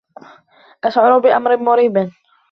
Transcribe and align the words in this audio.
أشعر 0.83 1.17
بأمر 1.19 1.57
مريب. 1.57 2.11